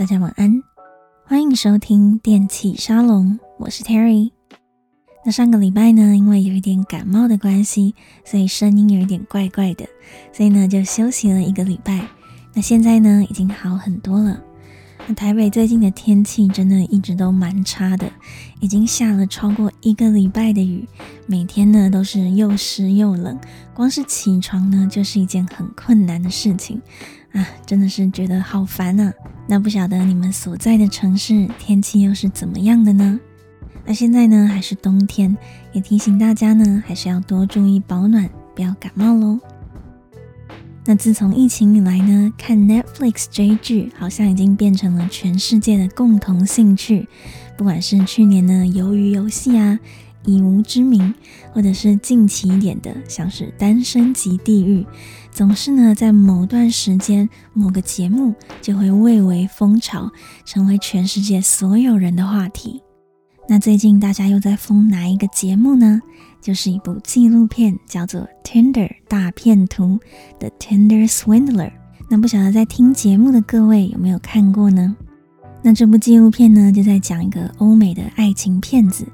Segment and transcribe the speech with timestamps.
[0.00, 0.62] 大家晚安，
[1.26, 4.30] 欢迎收听电器沙龙，我是 Terry。
[5.26, 7.94] 那上个礼拜呢，因为有一点感冒的关系，
[8.24, 9.84] 所以声音有一点怪怪的，
[10.32, 12.08] 所以呢就休息了一个礼拜。
[12.54, 14.42] 那现在呢已经好很多了。
[15.06, 18.10] 那台北最近的天气真的一直都蛮差的，
[18.60, 20.88] 已经下了超过一个礼拜的雨，
[21.26, 23.38] 每天呢都是又湿又冷，
[23.74, 26.80] 光是起床呢就是一件很困难的事情
[27.32, 29.12] 啊，真的是觉得好烦啊。
[29.48, 33.18] 那不晓得你们所在的城市天气又是怎么样的呢？
[33.86, 35.36] 那现在呢还是冬天，
[35.72, 39.38] 也提醒大家呢还是要多注意保暖，不要感冒喽。
[40.84, 47.08] 那自从疫情以来呢，看 Netflix 追剧好像已经变成了全世界的共同兴趣。
[47.56, 49.78] 不管是去年的《鱿鱼游戏》啊，
[50.24, 51.02] 《以无之名》，
[51.52, 54.82] 或者是近期一点的，像是《单身即地狱》，
[55.30, 60.10] 总是呢在某段时间某个节目就会蔚为风潮，
[60.44, 62.82] 成为全世界所有人的话题。
[63.48, 66.00] 那最近大家又在疯哪一个节目呢？
[66.40, 69.84] 就是一部纪录片，叫做《Tinder 大骗徒》
[70.38, 71.72] The Tinder Swindler。
[72.08, 74.96] 那不晓得在听节目的各位有没有看过呢？
[75.62, 79.06] 那这部纪录片呢，就在讲一个欧美的爱情骗子，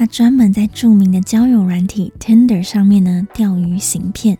[0.00, 4.38] 他专门在著名的交友软体 Tinder 上面呢钓鱼行骗。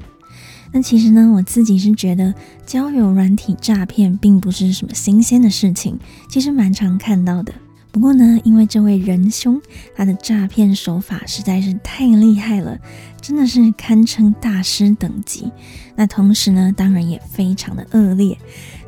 [0.72, 2.32] 那其实呢，我自己是觉得
[2.64, 5.98] 交友软体诈骗并不是什么新鲜的事情，
[6.30, 7.52] 其实蛮常看到的。
[7.92, 9.60] 不过呢，因为这位仁兄
[9.94, 12.78] 他的诈骗手法实在是太厉害了，
[13.20, 15.52] 真的是堪称大师等级。
[15.94, 18.38] 那同时呢，当然也非常的恶劣，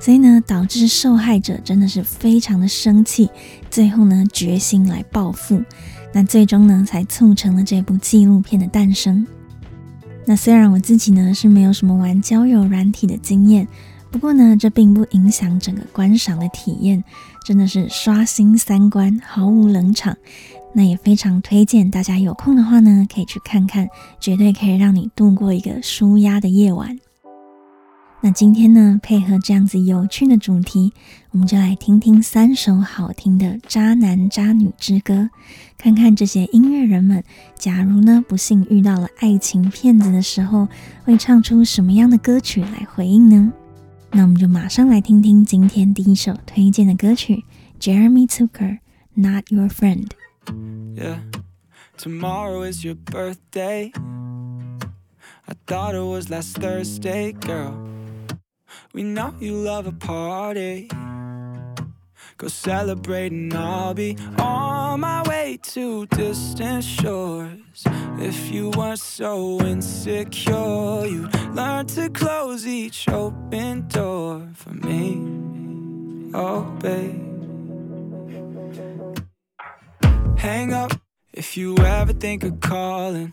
[0.00, 3.28] 所以呢，导致受害者真的是非常的生气，
[3.70, 5.62] 最后呢，决心来报复。
[6.12, 9.26] 那最终呢，才促成了这部纪录片的诞生。
[10.24, 13.66] 那虽然我自己呢是没有什么玩交友软体的经验。
[14.10, 17.02] 不过呢，这并不影响整个观赏的体验，
[17.46, 20.14] 真的是刷新三观，毫无冷场。
[20.74, 23.88] 那也非常推荐大家有空的话呢，可以去看看，
[24.20, 26.98] 绝对可以让你度过一个舒压的夜晚。
[28.20, 30.92] 那今天呢，配合这样子有趣的主题，
[31.32, 35.30] 我们就来听听三首好听的渣男渣女之歌，
[35.78, 40.68] 看看这些音乐人们，假如呢不幸遇到了爱情骗子的时候，
[41.04, 43.50] 会唱出什么样的歌曲来回应呢？
[44.10, 47.42] 那我们就马上来听听今天第一首推荐的歌曲
[47.80, 48.78] ，Jeremy Zucker，
[49.14, 50.06] 《Not Your Friend》。
[50.94, 51.20] Yeah,
[51.96, 53.90] tomorrow is your birthday.
[55.46, 57.72] I thought it was last Thursday, girl.
[58.92, 60.88] We know you love a party.
[62.42, 67.84] Go celebrate and I'll be on my way to distant shores.
[68.18, 75.22] If you weren't so insecure, you'd learn to close each open door for me.
[76.34, 77.22] Oh, babe.
[80.36, 81.00] Hang up
[81.32, 83.32] if you ever think of calling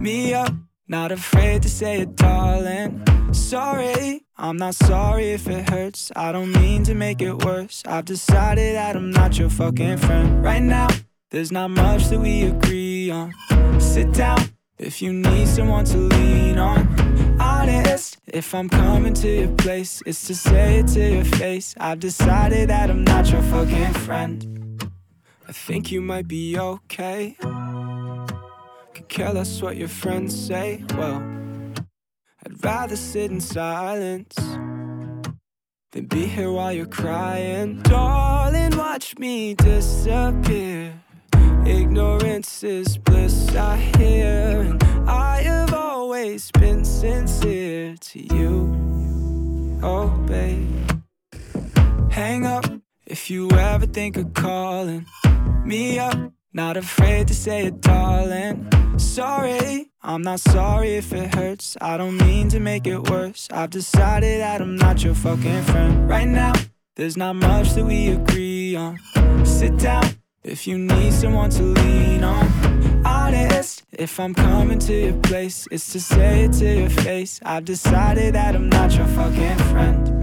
[0.00, 0.52] me up.
[0.88, 3.00] Not afraid to say it, darling.
[3.32, 6.10] Sorry, I'm not sorry if it hurts.
[6.16, 7.82] I don't mean to make it worse.
[7.86, 10.42] I've decided that I'm not your fucking friend.
[10.42, 10.88] Right now,
[11.30, 13.32] there's not much that we agree on.
[13.80, 14.38] Sit down
[14.78, 17.40] if you need someone to lean on.
[17.40, 21.74] Honest, if I'm coming to your place, it's to say it to your face.
[21.78, 24.82] I've decided that I'm not your fucking friend.
[25.48, 27.36] I think you might be okay.
[28.94, 30.84] Could care less what your friends say.
[30.96, 31.20] Well,
[32.62, 34.34] rather sit in silence
[35.92, 37.80] than be here while you're crying.
[37.82, 40.94] Darling, watch me disappear.
[41.66, 44.60] Ignorance is bliss, I hear.
[44.60, 49.78] And I have always been sincere to you.
[49.82, 50.90] Oh, babe.
[52.10, 52.64] Hang up
[53.06, 55.06] if you ever think of calling
[55.64, 56.32] me up.
[56.52, 58.68] Not afraid to say it, darling.
[58.98, 61.76] Sorry, I'm not sorry if it hurts.
[61.80, 63.46] I don't mean to make it worse.
[63.52, 66.08] I've decided that I'm not your fucking friend.
[66.08, 66.52] Right now,
[66.96, 68.98] there's not much that we agree on.
[69.44, 70.04] Sit down
[70.42, 73.06] if you need someone to lean on.
[73.06, 77.38] Honest, if I'm coming to your place, it's to say it to your face.
[77.44, 80.19] I've decided that I'm not your fucking friend.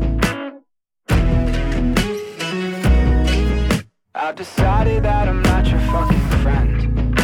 [4.19, 7.18] I've decided that I'm not your fucking friend.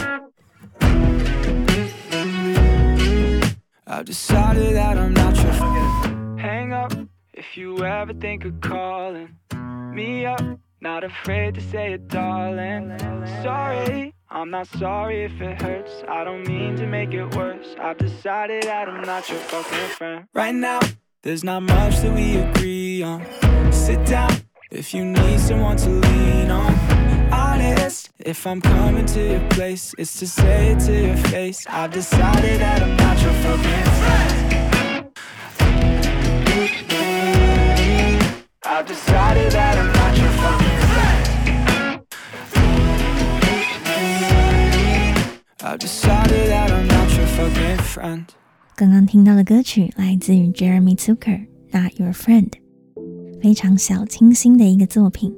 [3.87, 6.93] I've decided that I'm not your fucking Hang up
[7.33, 9.35] if you ever think of calling
[9.91, 10.41] me up.
[10.81, 12.95] Not afraid to say it, darling.
[13.41, 16.03] Sorry, I'm not sorry if it hurts.
[16.07, 17.75] I don't mean to make it worse.
[17.81, 20.27] I've decided that I'm not your fucking friend.
[20.35, 20.79] Right now,
[21.23, 23.25] there's not much that we agree on.
[23.71, 24.31] Sit down
[24.69, 26.82] if you need someone to lean on
[27.62, 31.64] Honest, if I'm coming to your place, it's to say it to your face.
[31.68, 35.10] I've decided that I'm not your fucking friend.
[38.64, 42.00] I've decided that I'm not your fucking friend.
[45.62, 48.24] I've decided that I'm not your fucking friend.
[48.74, 52.50] 刚刚听到的歌曲来自于 Jeremy Zucker，《Not Your Friend》，
[53.40, 55.32] 非常小清新的一个作品。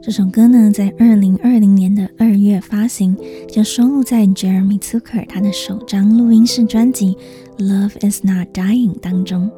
[0.00, 3.16] 这首歌呢，在二零二零年的二月发行，
[3.50, 7.16] 就收录在 Jeremy Zucker 他的首张录音室专辑
[7.58, 9.50] 《Love Is Not Dying》当中。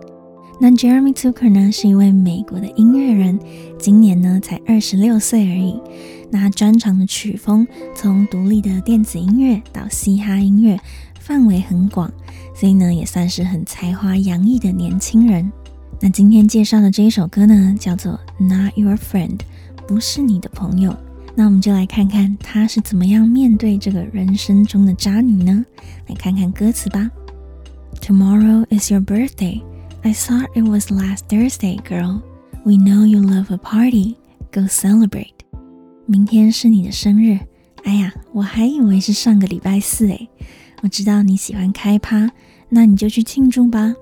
[0.58, 3.38] 那 Jeremy Zucker 呢，是一位美国的音乐人，
[3.78, 5.78] 今年呢才二十六岁而已。
[6.30, 10.80] 那他专长的曲风从独立的电子音乐到嘻哈音乐，
[11.20, 12.10] 范围很广。
[12.54, 15.52] 所以呢，也算是很才华洋溢的年轻人。
[16.00, 19.36] 那今天介绍的这一首歌呢，叫做《Not Your Friend》，
[19.90, 20.96] 不是你的朋友。
[21.34, 25.66] 那我们就来看看他是怎么样面对这个人生中的渣女呢？
[26.06, 27.10] 来看看歌词吧。
[28.00, 29.60] Tomorrow is your birthday.
[30.02, 32.20] I thought it was last Thursday, girl.
[32.62, 34.14] We know you love a party.
[34.52, 35.32] Go celebrate.
[36.06, 37.40] 明天是你的生日。
[37.82, 40.28] 哎呀，我还以为是上个礼拜四诶。
[40.82, 42.30] 我知道你喜欢开趴。
[42.68, 43.92] 那你就去庆祝吧。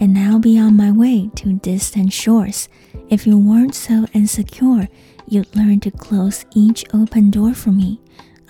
[0.00, 2.68] And I'll be on my way to distant shores.
[3.08, 4.88] If you weren't so insecure,
[5.26, 7.98] you'd learn to close each open door for me.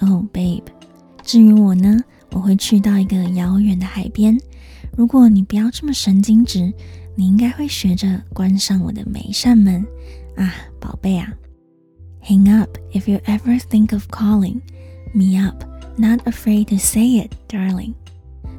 [0.01, 0.65] Oh, babe.
[1.23, 2.01] 至于我呢，
[2.33, 4.37] 我会去到一个遥远的海边。
[4.97, 6.73] 如果你不要这么神经质，
[7.15, 9.87] 你应该会学着关上我的每一扇门。
[10.37, 11.33] 啊，宝贝啊。
[12.23, 14.61] Hang up if you ever think of calling
[15.15, 15.65] me up.
[15.97, 17.95] Not afraid to say it, darling.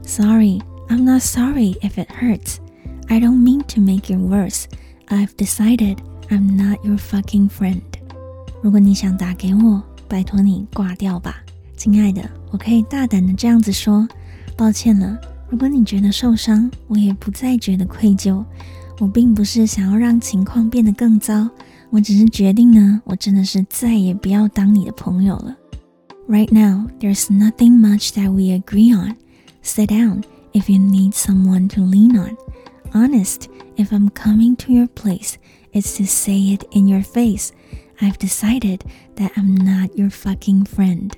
[0.04, 0.62] Sorry.
[0.90, 2.60] I'm not sorry if it hurts.
[3.12, 4.66] I don't mean to make it worse.
[5.08, 5.98] I've decided
[6.30, 7.82] I'm not your fucking friend.
[8.62, 11.38] 如果你想打给我，拜托你挂掉吧，
[11.76, 12.30] 亲爱的。
[12.52, 14.08] 我可以大胆的这样子说，
[14.56, 15.18] 抱歉了。
[15.50, 18.44] 如果你觉得受伤，我也不再觉得愧疚。
[19.00, 21.50] 我并不是想要让情况变得更糟，
[21.90, 25.56] 我只是决定呢，我真的是再也不要当你的朋友了。
[26.28, 29.16] Right now, there's nothing much that we agree on.
[29.64, 30.24] Sit down.
[30.54, 32.36] If you need someone to lean on,
[32.95, 35.35] Honest, if I'm coming to your place,
[35.73, 37.51] it's to say it in your face.
[38.01, 38.81] I've decided
[39.17, 41.13] that I'm not your fucking friend.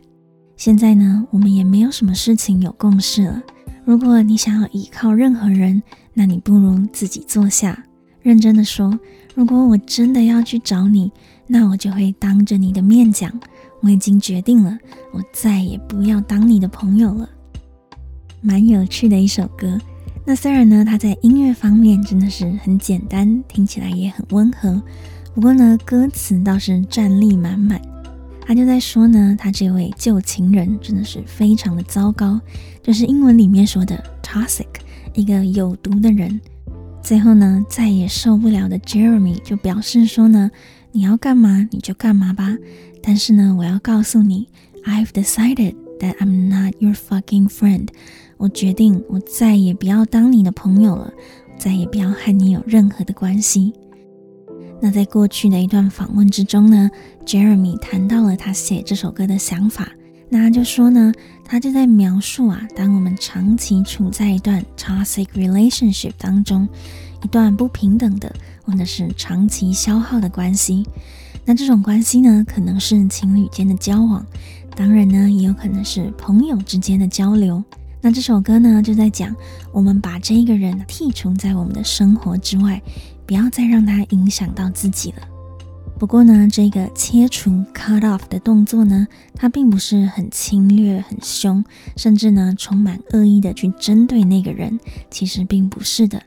[0.56, 3.42] 现在呢，我们也没有什么事情有共识了。
[3.84, 5.82] 如果你想要依靠任何人，
[6.12, 7.84] 那你不如自己坐下。
[8.22, 8.98] 认真的说，
[9.34, 11.12] 如果我真的要去找你，
[11.46, 13.30] 那我就会当着你的面讲，
[13.80, 14.78] 我已经决定了，
[15.12, 17.28] 我再也不要当你的朋友了。
[18.40, 19.78] 蛮有趣的一首歌，
[20.26, 24.82] 那虽然呢，它在音乐方面真的是很简单，听起来也很温和，
[25.34, 27.80] 不过呢，歌词倒是战力满满。
[28.46, 32.40] 他就在说呢，他这位旧情人真的是非常的糟糕，
[32.82, 34.66] 就是英文里面说的 toxic，
[35.14, 36.40] 一个有毒的人。
[37.02, 40.50] 最后呢，再也受不了的 Jeremy 就表示说呢，
[40.92, 42.56] 你要干嘛你就干嘛吧，
[43.02, 44.48] 但是呢，我要告诉你
[44.84, 47.88] ，I've decided that I'm not your fucking friend。
[48.36, 51.12] 我决定，我再也不要当你的朋友了，
[51.58, 53.72] 再也不要和你有任何的关系。
[54.80, 56.90] 那在过去的一段访问之中呢
[57.24, 59.88] ，Jeremy 谈到了他写这首歌的想法。
[60.28, 61.12] 那他就说呢，
[61.44, 66.68] 他就在描述啊，当我们长期处在一段 toxic relationship 当中，
[67.22, 70.84] 一段不平等的或者是长期消耗的关系。
[71.44, 74.26] 那这种关系呢，可能是情侣间的交往，
[74.74, 77.62] 当然呢，也有可能是朋友之间的交流。
[78.04, 79.34] 那这首歌呢，就在讲
[79.72, 82.82] 我们把这一个人剔除在我们的生活之外，
[83.24, 85.26] 不要再让他影响到自己了。
[85.98, 91.64] 不过呢，这个切除 （cut off） 的动作呢，它并不是很侵略、很凶，
[91.96, 94.78] 甚至呢充满恶意的去针对那个人。
[95.10, 96.22] 其实并不是的。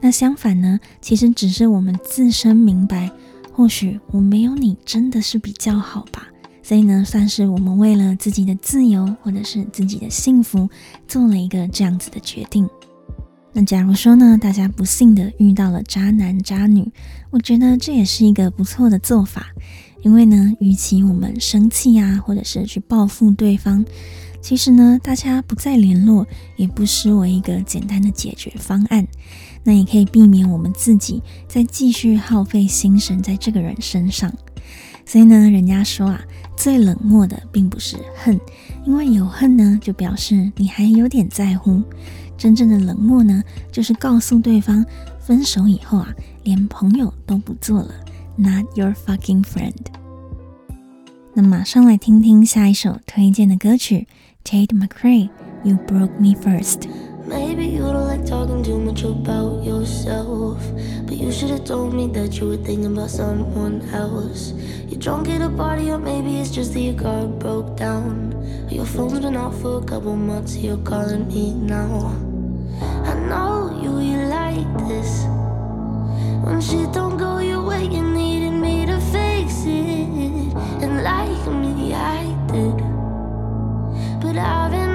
[0.00, 3.10] 那相反呢，其实只是我们自身明白，
[3.52, 6.28] 或许我没有你真的是比较好吧。
[6.66, 10.68] 所以呢，算是我们为了自己的自由或者是自己的幸福，
[11.06, 12.68] 做了一个这样子的决定。
[13.52, 16.90] 那假如说呢，大家不幸的遇到了渣男渣女，
[17.30, 19.46] 我觉得这也是一个不错的做法。
[20.02, 23.84] 因为呢，与其我们生气啊，或者是去报复对方，
[24.40, 29.06] 其实呢，大家不再联络，也不失为一个简单的解决方案。
[29.62, 34.32] 那也可以避免我们自己再继续耗费心神在这个人身上。
[35.08, 36.20] 所以呢，人家说啊，
[36.56, 38.40] 最冷漠的并不是恨，
[38.84, 41.82] 因为有恨呢，就表示你还有点在乎。
[42.36, 44.84] 真正的冷漠呢，就是告诉对方，
[45.20, 47.94] 分手以后啊，连朋友都不做了
[48.36, 49.72] ，not your fucking friend。
[51.34, 54.06] 那马上来听听下一首推荐的歌曲
[54.44, 55.28] ，Tate McRae。
[55.64, 56.82] You broke me first.
[57.26, 60.62] Maybe you don't like talking too much about yourself.
[61.06, 64.52] But you should have told me that you were thinking about someone else.
[64.86, 68.32] You're drunk at a party, or maybe it's just that your car broke down.
[68.70, 72.14] Your phone's been off for a couple months, you're calling me now.
[72.80, 75.24] I know you, you like this.
[76.44, 80.54] When shit don't go your way, you needed me to fix it.
[80.82, 82.76] And like me, I did.
[84.22, 84.85] But I've been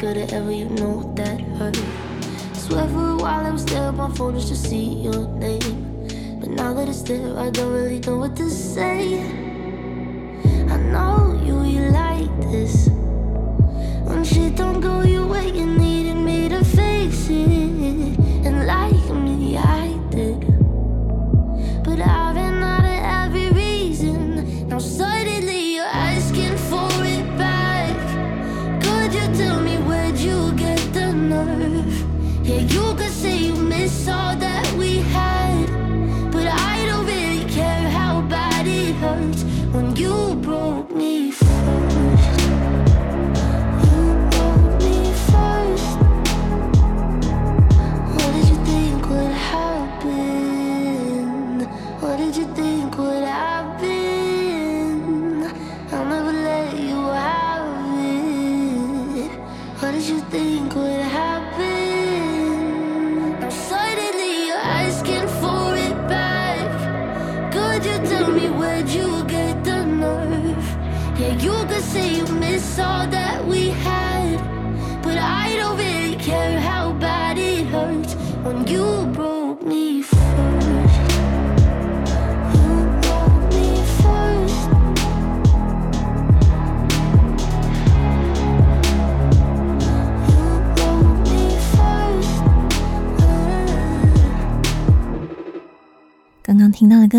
[0.00, 1.76] could've ever, you know that hurt.
[2.54, 6.08] Swear for a while I was there on my phone just to see your name.
[6.40, 9.20] But now that it's there, I don't really know what to say.
[10.70, 12.88] I know you, you like this.
[14.08, 17.59] When shit don't go your way, you needed me to fix it.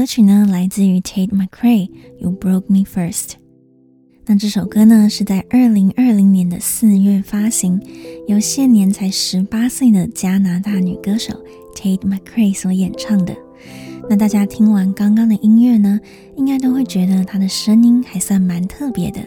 [0.01, 3.27] 歌曲呢，来自于 Tate McRae，《You Broke Me First》。
[4.25, 7.79] 那这首歌呢，是在二零二零年的四月发行，
[8.27, 11.36] 由现年才十八岁的加拿大女歌手
[11.75, 13.36] Tate McRae 所演唱的。
[14.10, 16.00] 那大家听完刚刚的音乐呢，
[16.36, 19.20] 应该都会觉得她的声音还算蛮特别的，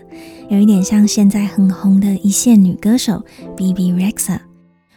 [0.51, 3.25] 有一点像现在很红的一线女歌手
[3.57, 4.41] BB REXA。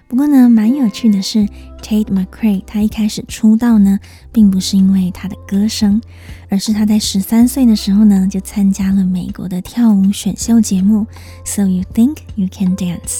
[0.07, 1.45] 不过呢，蛮有趣的是
[1.81, 3.99] ，Tate McRae 她一开始出道呢，
[4.31, 6.01] 并不是因为她的歌声，
[6.49, 11.05] 而是她在十三岁的时候呢，就参加了美国的跳舞选秀节目
[11.43, 13.19] So You Think You Can Dance。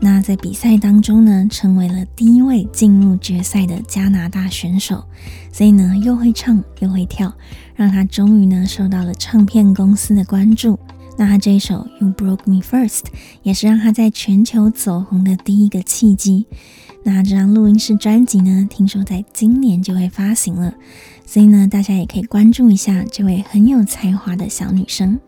[0.00, 5.04] 那在比赛当中呢，成为了第一位进入决赛的加拿大选手，
[5.52, 7.34] 所以呢，又会唱又会跳，
[7.74, 10.78] 让他终于呢受到了唱片公司的关注。
[11.20, 13.00] 那他这一首《You Broke Me First》
[13.42, 16.46] 也是让他在全球走红的第一个契机。
[17.04, 20.72] 那这张录音室专辑呢，听说在今年就会发行了，
[21.26, 25.20] 所以呢，大家也可以关注一下这位很有才华的小女生。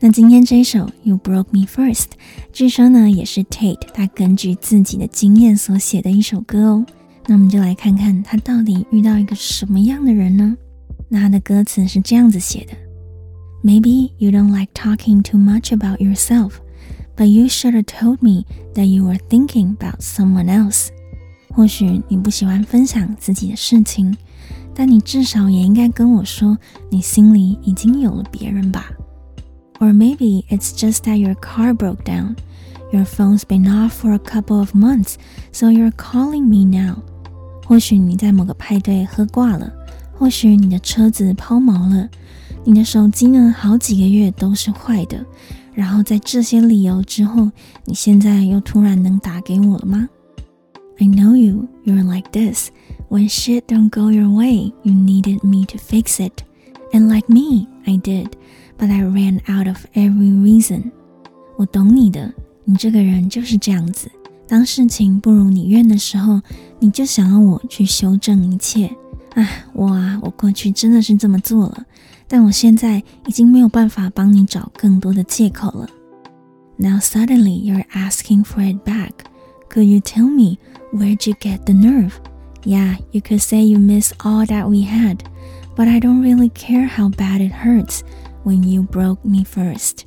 [0.00, 1.94] 那今天这一首《You Broke Me First》，
[2.52, 6.84] 据说呢也是 Tate 他根据自己的经验所写的一首歌哦。
[7.28, 10.56] 那我们就来看看他到底遇到一个什么样的人呢？
[11.08, 12.85] 那他的歌词是这样子写的。
[13.65, 16.61] Maybe you don't like talking too much about yourself,
[17.15, 20.89] but you should have told me that you were thinking about someone else.
[21.53, 24.17] 或许你不喜欢分享自己的事情，
[24.73, 26.57] 但你至少也应该跟我说，
[26.89, 28.91] 你心里已经有了别人吧。
[29.79, 32.35] Or maybe it's just that your car broke down.
[32.91, 35.15] Your phone's been off for a couple of months,
[35.51, 36.97] so you're calling me now.
[37.65, 39.71] 或许你在某个派对喝挂了，
[40.17, 42.09] 或许你的车子抛锚了。
[42.68, 45.24] 你的手机呢，好几个月都是坏的，
[45.72, 47.48] 然后在这些理由之后，
[47.84, 50.08] 你现在又突然能打给我了吗
[50.98, 52.70] ？I know you, you're like this.
[53.08, 56.42] When shit don't go your way, you needed me to fix it.
[56.92, 58.32] And like me, I did,
[58.76, 60.90] but I ran out of every reason.
[61.56, 64.10] 我懂你的，你这个人就是这样子。
[64.48, 66.40] 当事情不如你愿的时候，
[66.80, 68.90] 你就想要我去修正一切。
[69.36, 71.84] 唉，我啊，我过去真的是这么做了，
[72.26, 75.86] 但我现在已经没有办法帮你找更多的借口了。
[76.78, 79.12] Now suddenly you're asking for it back.
[79.68, 80.56] Could you tell me
[80.90, 82.12] where'd you get the nerve?
[82.64, 85.18] Yeah, you could say you miss all that we had,
[85.76, 88.00] but I don't really care how bad it hurts
[88.42, 90.04] when you broke me first.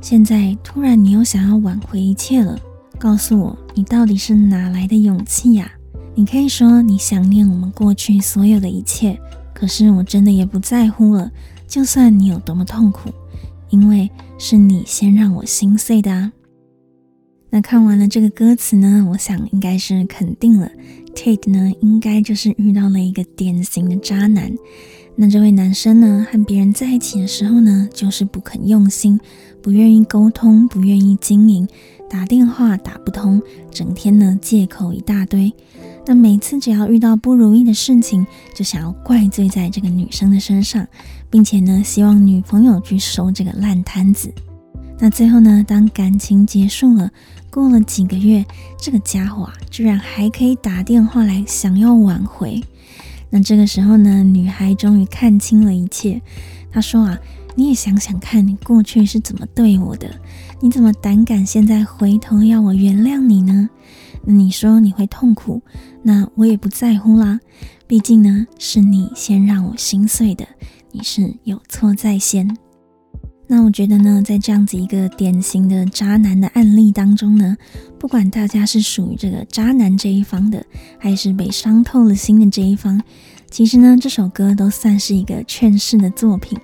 [0.00, 2.58] 现在突然你又想要挽回一切了，
[2.98, 5.70] 告诉我你到底是哪来的勇气呀？
[6.14, 9.18] 你可以说你想念我们过去所有的一切，
[9.54, 11.30] 可是我真的也不在乎了。
[11.66, 13.10] 就算你有多么痛苦，
[13.70, 16.32] 因为是你先让我心碎的啊。
[17.48, 20.70] 那看完了这个歌词呢，我想应该是肯定了
[21.14, 24.52] ，Tate 呢应该就是遇到了一个典型的渣男。
[25.16, 29.18] 那这位男生呢，和别人在一起的时候呢，就是不肯用心，
[29.62, 31.66] 不愿意沟通，不愿意经营，
[32.08, 33.40] 打电话打不通，
[33.70, 35.52] 整天呢借口一大堆。
[36.10, 40.84] 那每次只要遇到不如意的事情，就想要怪罪在这个女生的身上，
[41.30, 44.28] 并且呢，希望女朋友去收这个烂摊子。
[44.98, 47.08] 那最后呢，当感情结束了，
[47.48, 48.44] 过了几个月，
[48.76, 52.60] 这个家伙啊，居然还可以打电话来想要挽回。
[53.30, 56.20] 那这个时候呢，女孩终于看清了一切。
[56.72, 57.16] 她说啊，
[57.54, 60.10] 你也想想看，你过去是怎么对我的？
[60.58, 63.70] 你怎么胆敢现在回头要我原谅你呢？
[64.30, 65.62] 你说你会痛苦，
[66.02, 67.40] 那我也不在乎啦。
[67.86, 70.46] 毕竟呢，是你先让我心碎的，
[70.92, 72.56] 你是有错在先。
[73.46, 77.56] 那我觉得呢，在这样子一个典型的渣男的案例当中呢，
[77.98, 80.64] 不管大家是属于这个渣男这一方的，
[80.98, 83.02] 还是被伤透了心的这一方，
[83.50, 86.56] 其实呢，这首歌都算是一个劝世的作品。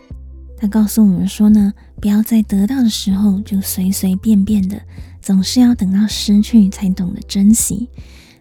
[0.59, 4.81] 他告诉我们说呢，不要在得到的时候就随随便便的，
[5.27, 7.89] 总是要等到失去才懂得珍惜。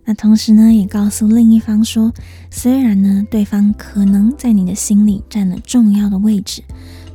[0.04, 2.14] 那同时呢，也告诉另一方说，
[2.52, 6.62] 虽然呢，对方可能在你的心里占了重要的位置，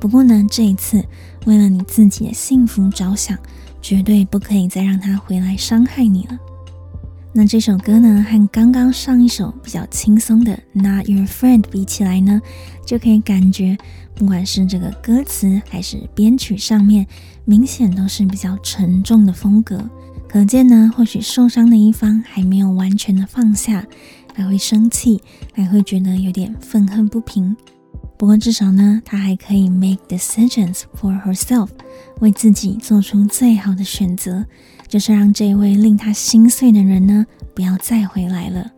[0.01, 1.05] 不过呢，这一次
[1.47, 3.39] 为了你自己的幸福着想，
[3.81, 6.37] 绝对不可以再让他回来伤害你了。
[7.33, 12.43] 那这首歌呢，和刚刚上一首比较轻松的《Not Your Friend》比起来呢，
[12.85, 13.79] 就可以感觉，
[14.21, 17.07] 不管是这个歌词还是编曲上面，
[17.47, 19.83] 明显都是比较沉重的风格。
[20.29, 23.83] 可见呢，或许受伤的一方还没有完全的放下，
[24.35, 25.23] 还会生气，
[25.55, 27.57] 还会觉得有点愤恨不平。
[28.19, 31.71] 不过至少呢，他还可以 make decisions for herself，
[32.21, 34.45] 为自己做出最好的选择。
[34.87, 38.71] 就是让这位令他心碎的人呢，不要再回来了。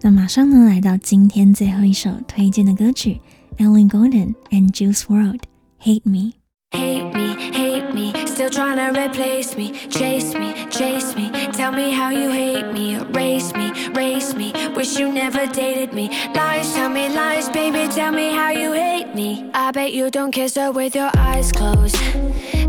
[0.00, 3.20] 那马上呢，来到今天最后一首推荐的歌曲
[3.60, 5.46] ，Ellie Goulding and Juice World,
[5.78, 11.70] Hate Me。Hate me, hate me, still trying to replace me, chase me, chase me, tell
[11.72, 16.72] me how you hate me, erase me, erase me, wish you never dated me, lies,
[16.72, 19.50] tell me lies, baby, tell me how you hate me.
[19.52, 21.96] I bet you don't kiss her with your eyes closed.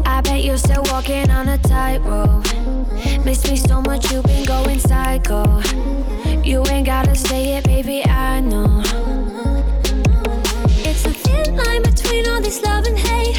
[0.05, 2.43] I bet you're still walking on a tightrope.
[3.23, 5.61] Miss me so much, you've been going psycho.
[6.43, 9.00] You ain't gotta say it, baby, I know.
[12.11, 13.37] Between all this love and hate.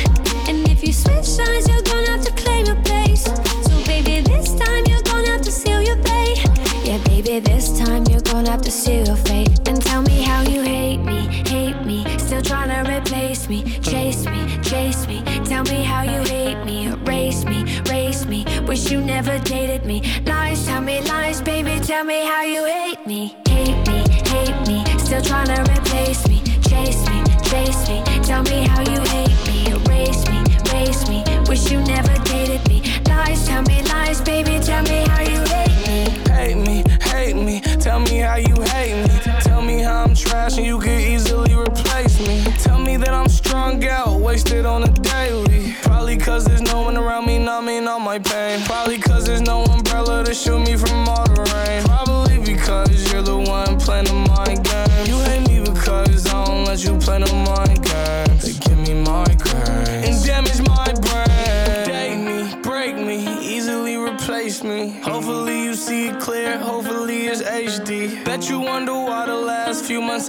[0.49, 3.25] And if you switch sides, you're gonna have to claim your place.
[3.25, 6.39] So, baby, this time you're gonna have to seal your fate.
[6.83, 9.69] Yeah, baby, this time you're gonna have to seal your fate.
[9.69, 11.21] And tell me how you hate me,
[11.53, 12.07] hate me.
[12.19, 15.23] Still trying to replace me, chase me, chase me.
[15.45, 18.47] Tell me how you hate me, erase me, erase me.
[18.67, 20.01] Wish you never dated me.
[20.25, 21.79] Lies, tell me lies, baby.
[21.81, 24.01] Tell me how you hate me, hate me,
[24.33, 24.79] hate me.
[24.99, 28.12] Still trying to replace me, chase me, chase me.
[28.33, 29.32] Tell me how you hate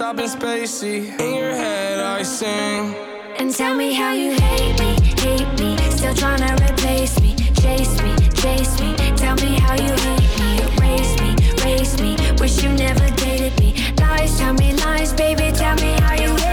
[0.00, 1.20] I've spacey.
[1.20, 2.94] In your head I sing.
[3.38, 5.76] And tell me how you hate me, hate me.
[5.90, 8.96] Still trying to replace me, chase me, chase me.
[9.16, 12.16] Tell me how you hate me, erase me, erase me.
[12.40, 13.74] Wish you never dated me.
[14.00, 15.52] Lies, tell me lies, baby.
[15.52, 16.43] Tell me how you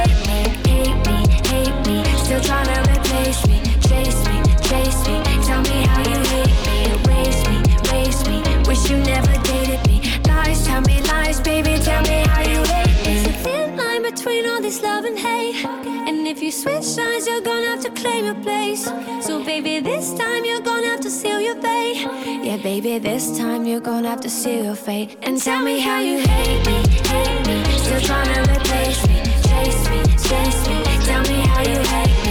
[22.99, 25.17] baby, this time you're gonna have to seal your fate.
[25.21, 26.77] And tell me how you hate me,
[27.11, 27.63] hate me.
[27.77, 30.77] Still trying to replace me, chase me, chase me.
[31.07, 32.30] Tell me how you hate me,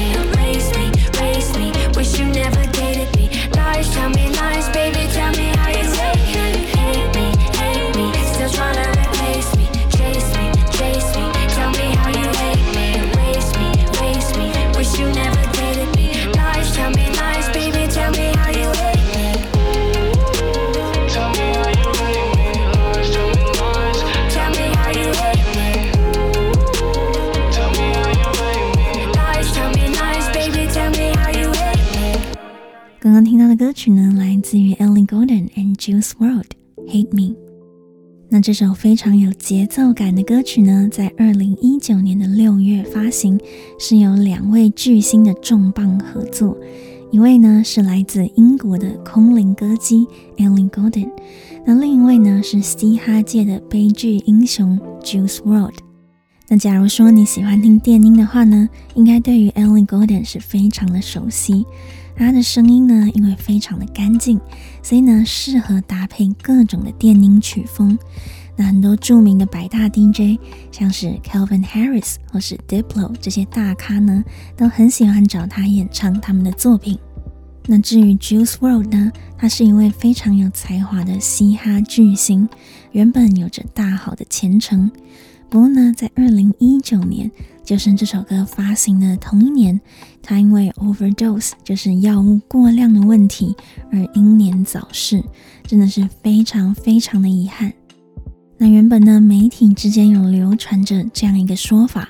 [33.81, 36.43] 曲呢，来自于 Ellie Goulding and Juice WRLD，
[36.87, 37.35] 《Hate Me》。
[38.29, 43.40] 那这首非常有节奏感的歌曲呢，在二零一九年的六月发行，
[43.79, 46.55] 是由两位巨星的重磅合作。
[47.11, 51.09] 一位呢是来自英国的空灵歌姬 Ellie Goulding，
[51.64, 55.77] 那另一位呢是嘻哈界的悲剧英雄 Juice WRLD。
[56.49, 61.64] 那假如说你喜欢听电音的话呢，应该对于 Ellie Goulding 是非常的熟悉。
[62.16, 64.40] 她的声音呢，因为非常的干净，
[64.83, 67.99] 所以呢适合搭配各种的电音曲风。
[68.57, 70.38] 那很多著名的百大 DJ，
[70.70, 74.23] 像是 Calvin Harris 或是 Diplo 这些大咖呢，
[74.55, 76.99] 都很喜欢找他演唱他们的作品。
[77.66, 82.49] 那至于 Juice WRLD 呢，他是一位非常有才华的嘻哈巨星，
[82.92, 84.90] 原本有着大好的前程。
[85.51, 87.29] 不过呢，在二零一九年，
[87.65, 89.81] 就是这首歌发行的同一年，
[90.23, 93.57] 他因为 overdose，就是药物过量的问题
[93.91, 95.21] 而英年早逝，
[95.67, 97.73] 真的是非常非常的遗憾。
[98.59, 102.09] 那原本呢，媒体之间有流传着这样一个说法，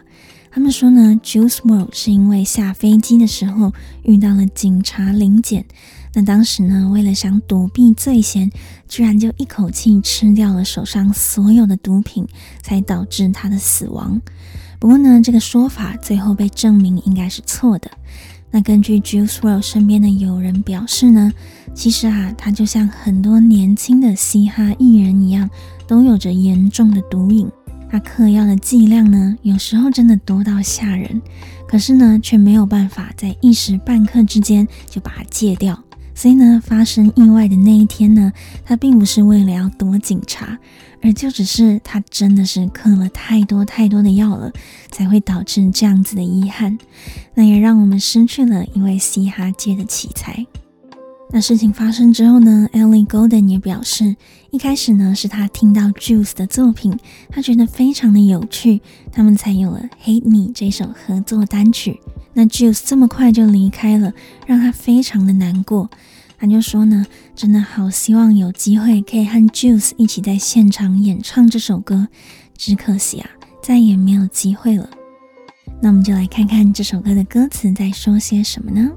[0.50, 3.72] 他们说呢，Juice World 是因为下飞机的时候
[4.02, 5.64] 遇到了警察临检。
[6.12, 8.50] 那当时呢，为了想躲避罪嫌，
[8.88, 12.26] 居然就一口气吃掉了手上所有的毒品，
[12.62, 14.20] 才导致他的死亡。
[14.78, 17.90] 不过呢，这个说法最后被证明应该是错的。
[18.50, 21.32] 那根据 Juice WRLD 身边的友人表示呢，
[21.72, 25.48] 其实啊，他就像很多年轻的嘻哈艺人一样，
[25.86, 27.48] 都有着严重的毒瘾。
[27.88, 31.22] 他嗑药的剂量呢，有时候真的多到吓人，
[31.68, 35.80] 可是呢，却没有办法在一时半刻之间就把它戒掉。
[36.20, 38.30] 所以呢，发生意外的那一天呢，
[38.62, 40.58] 他并不是为了要躲警察，
[41.00, 44.52] 而就只是他真的是嗑了太多太多的药了，
[44.90, 46.76] 才会导致这样子的遗憾。
[47.32, 50.44] 那也让我们失去了一位嘻哈界的奇才。
[51.32, 54.14] 那事情发生之后呢，Ellie Golden 也表示，
[54.50, 56.98] 一开始呢是他听到 Juice 的作品，
[57.30, 61.98] 他觉得非常的有趣，他们才有了《Hate Me》这首合作单曲。
[62.32, 64.12] 那 Juice 这么快就离开了，
[64.46, 65.90] 让他非常的难过。
[66.38, 72.08] 他就说呢，真的好希望有机会可以和 Juice 一起在现场演唱这首歌，
[72.56, 73.30] 只可惜啊，
[73.62, 74.88] 再也没有机会了。
[75.82, 78.90] 那我们就来看看这首歌的歌词在说些什么呢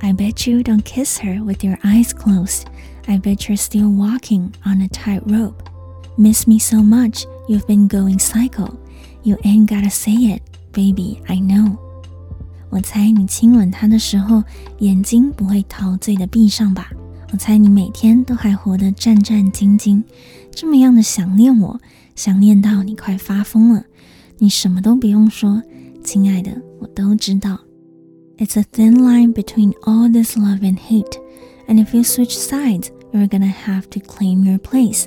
[0.00, 2.62] ？I bet you don't kiss her with your eyes closed.
[3.06, 5.62] I bet you're still walking on a tightrope.
[6.16, 8.76] Miss me so much, you've been going psycho.
[9.22, 11.78] You ain't gotta say it, baby, I know.
[12.74, 14.42] 我猜你亲吻他的时候，
[14.80, 16.90] 眼睛不会陶醉的闭上吧？
[17.32, 20.02] 我猜你每天都还活得战战兢兢，
[20.50, 21.80] 这么样的想念我，
[22.16, 23.84] 想念到你快发疯了。
[24.38, 25.62] 你什么都不用说，
[26.02, 27.60] 亲爱的，我都知道。
[28.38, 31.16] It's a thin line between all this love and hate,
[31.68, 35.04] and if you switch sides, you're gonna have to claim your place.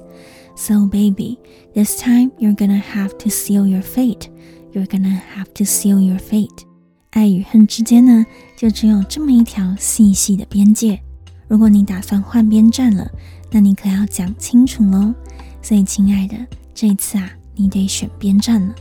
[0.55, 1.37] So baby,
[1.73, 4.29] this time you're gonna have to seal your fate.
[4.71, 6.65] You're gonna have to seal your fate.
[7.11, 10.99] 爱与恨之间呢，就只有这么一条细细的边界。
[11.47, 13.09] 如果你打算换边站了，
[13.51, 15.13] 那你可要讲清楚喽。
[15.61, 16.37] 所以，亲爱的，
[16.73, 18.75] 这次啊，你得选边站了。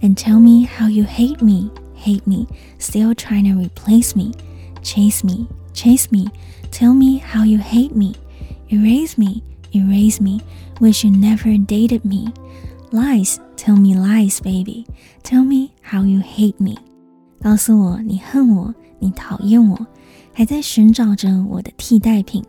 [0.00, 2.46] And tell me how you hate me, hate me,
[2.78, 4.32] still trying to replace me,
[4.82, 6.30] chase me, chase me.
[6.70, 8.14] Tell me how you hate me,
[8.68, 10.40] erase me, erase me.
[10.80, 12.32] Wish you never dated me.
[12.90, 14.86] Lies, tell me lies, baby.
[15.22, 16.76] Tell me how you hate me.
[17.44, 19.86] 告诉我你恨我，你讨厌我，
[20.32, 22.42] 还在寻找着我的替代品，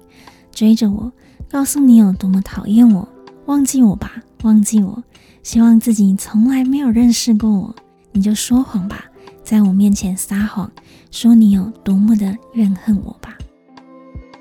[0.53, 1.11] 追着我，
[1.49, 3.05] 告诉你有多么讨厌我，
[3.47, 5.03] 忘记我吧，忘记我，
[5.43, 7.75] 希望自己从来没有认识过我，
[8.13, 9.03] 你就说谎吧，
[9.43, 10.71] 在我面前撒谎，
[11.11, 13.37] 说你有多么的怨恨我吧。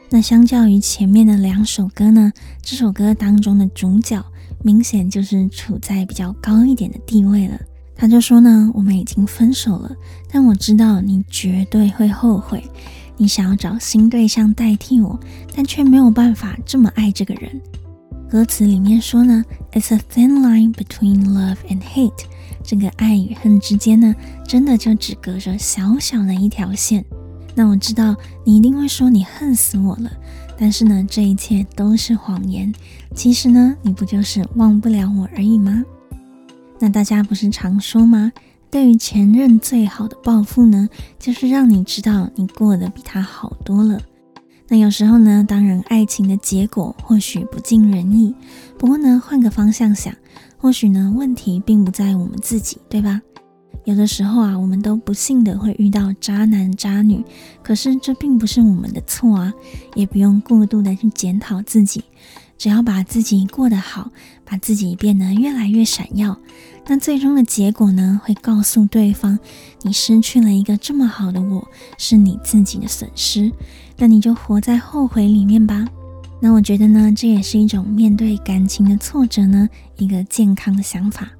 [0.09, 4.25] 那相较于前面的两首歌呢，这首歌当中的主角
[4.63, 7.59] 明显就是处在比较高一点的地位了。
[7.97, 9.91] 他就说呢，我们已经分手了，
[10.31, 12.63] 但我知道你绝对会后悔。
[13.17, 15.19] 你想要找新对象代替我，
[15.55, 17.61] 但却没有办法这么爱这个人。
[18.29, 22.25] 歌词里面说呢，It's a thin line between love and hate。
[22.65, 27.05] 这个爱与恨之间呢，真的就只隔着小小的一条线。
[27.55, 30.11] 那我知道你一定会说你恨死我了，
[30.59, 32.75] 但是呢，这一切都是谎言。
[33.15, 35.85] 其实呢，你不就是忘不了我而已吗？
[36.79, 38.33] 那大家不是常说吗？
[38.71, 44.01] 对于前任最好的报复呢，就是让你知道你过得比他好多了。
[44.67, 48.35] 那有时候呢，当然爱情的结果或许不尽人意，
[48.79, 50.13] 不过呢，换个方向想，
[50.57, 53.21] 或许呢，问题并不在我们自己，对吧？
[53.85, 57.23] 有的时候啊，我们都不幸的会遇到渣男渣女，
[57.63, 59.53] 可是这并不是我们的错啊，
[59.95, 62.03] 也不用过度的去检讨自己，
[62.57, 64.11] 只要把自己过得好，
[64.45, 66.39] 把自己变得越来越闪耀，
[66.87, 69.39] 那最终的结果呢，会告诉对方，
[69.83, 71.67] 你失去了一个这么好的我，
[71.99, 73.53] 是你自己的损失，
[73.99, 75.87] 那你就活在后悔里面吧。
[76.41, 81.31] 那我觉得呢，这也是一种面对感情的挫折呢，一个健康的想法。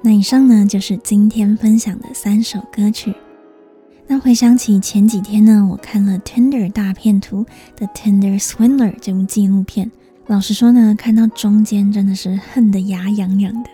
[0.00, 3.14] 那以上呢，就是今天分享的三首歌曲。
[4.10, 7.44] 那回想起前几天呢，我看了《Tinder 大骗徒》
[7.78, 9.90] 的《Tinder Swindler》这部纪录片，
[10.28, 13.68] 老实说呢，看到中间真的是恨得牙痒痒的。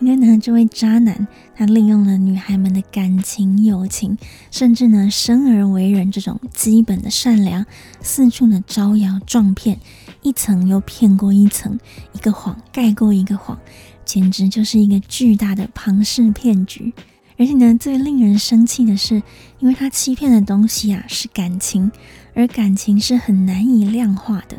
[0.00, 4.16] 因为呢，这位渣男他利用了女孩们的感情、友情，
[4.50, 7.66] 甚至呢，生而为人这种基本的善良，
[8.00, 9.78] 四处的招摇撞骗，
[10.22, 11.78] 一层又骗过一层，
[12.14, 13.58] 一个谎盖过一个谎。
[14.06, 16.94] 简直就是一个巨大的庞氏骗局，
[17.38, 19.22] 而且呢，最令人生气的是，
[19.58, 21.90] 因为他欺骗的东西啊是感情，
[22.34, 24.56] 而感情是很难以量化的，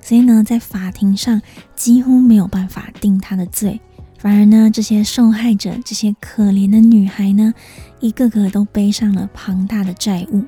[0.00, 1.42] 所以呢，在法庭上
[1.74, 3.80] 几乎没有办法定他的罪，
[4.18, 7.52] 反而呢，这些受害者，这些可怜的女孩呢，
[8.00, 10.44] 一个个都背上了庞大的债务。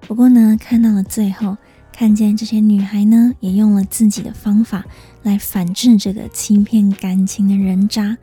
[0.00, 1.56] 不过呢，看到了最后。
[1.92, 4.86] 看见这些女孩呢，也用了自己的方法
[5.22, 8.16] 来反制这个欺骗感情的人渣。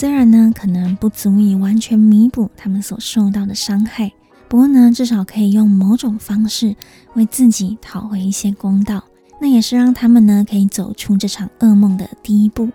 [0.00, 4.12] 虽然呢，可能不足以完全弥补他们所受到的伤害，
[4.46, 6.76] 不过呢，至少可以用某种方式
[7.14, 9.02] 为自己讨回一些公道。
[9.40, 12.68] 那也是让他们呢，可以走出这场噩梦的第一步。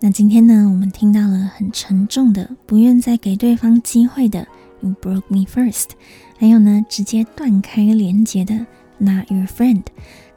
[0.00, 4.44] 那今天呢，我们听到了很沉重的，不愿再给对方机会的
[4.80, 5.90] “You broke me first”，
[6.36, 8.66] 还有呢，直接断开连接的。
[8.98, 9.84] Not your friend。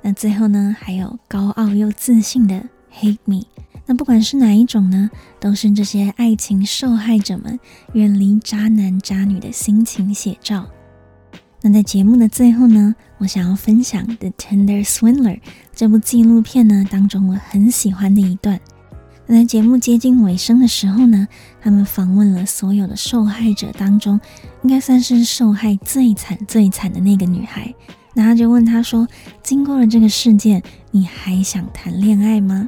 [0.04, 3.42] 那最后呢，还有高傲又自信的 Hate me。
[3.88, 7.58] 那不管是哪一种呢，都是这些爱情受害者们
[7.94, 10.68] 远离渣男渣女的心情写照。
[11.62, 15.36] 那在节目的最后呢，我想要分享《The Tender Swindler》
[15.74, 18.60] 这部纪录片呢当中我很喜欢的一段。
[19.26, 21.28] 那在节目接近尾声的时候呢，
[21.62, 24.20] 他们访问了所有的受害者当中，
[24.64, 27.74] 应该算是受害最惨最惨的那个女孩。
[28.14, 29.08] 然后就问他说
[29.44, 32.68] ：“经过了这个事件，你还想谈恋爱吗？”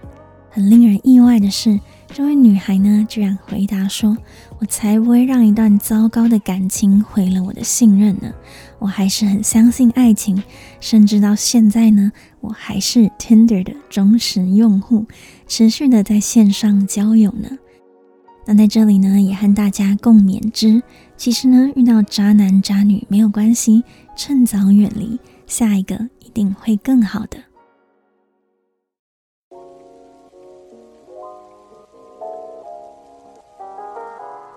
[0.52, 4.18] 很令人意外的是，这位女孩呢，居然回答说
[4.60, 8.34] ：“我才不会让一段糟糕的感情毁了我的信任呢！
[8.80, 10.42] 我还是很相信爱情，
[10.80, 15.06] 甚至到现在呢，我还是 Tinder 的忠实用户，
[15.48, 17.50] 持续的在线上交友呢。”
[18.48, 20.82] 那在这里呢，也和大家共勉之。
[21.16, 23.84] 其实呢，遇到渣男渣女没有关系，
[24.16, 25.20] 趁早远离。
[25.46, 27.38] 下一个一定会更好的。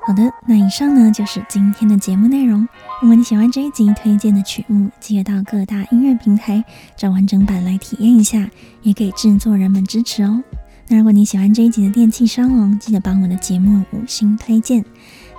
[0.05, 2.67] 好的，那以上呢就是今天的节目内容。
[3.01, 6.63] 如果你喜欢这一集推荐的曲目，记得到各大音乐平台
[6.97, 8.51] 找完整版来体验一下，
[8.83, 10.43] 也给制作人们支持哦。
[10.89, 14.85] 那如果你喜欢这一集的电气沙龙，记得帮我的节目五星推荐。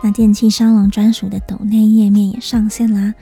[0.01, 3.13] 那电气沙龙专属的抖内页面也上线啦。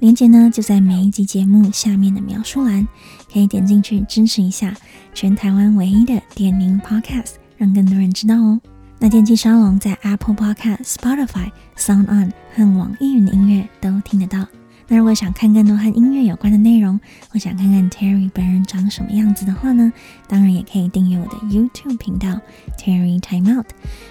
[0.00, 2.86] 链接呢，就在每一集节目下面的描述栏，
[3.32, 4.74] 可以点进去支持一下
[5.14, 8.60] 全台湾唯一的电音 Podcast，让更多人知道哦。
[9.02, 14.46] 那电气沙龙在 Apple Podcast、Spotify、Sound On 和网易云音乐都听得到。
[14.86, 19.90] 那如果想看更多和音乐有关的内容，或想看看 Terry 本人长什么样子的话呢，
[20.28, 22.38] 当然也可以订阅我的 YouTube 频道
[22.76, 23.68] Terry Time Out，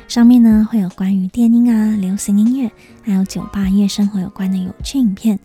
[0.07, 2.71] 上面呢会有关于电音啊、流行音乐，
[3.03, 5.37] 还有酒吧夜生活有关的有趣影片，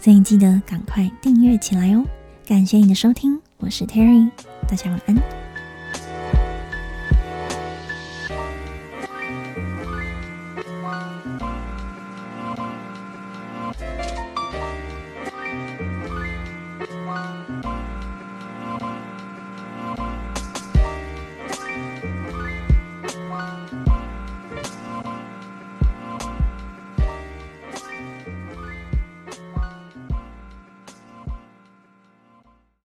[0.00, 2.04] 所以记得赶快订阅起来哦。
[2.46, 4.30] 感谢你的收听，我是 Terry，
[4.68, 5.41] 大家晚安。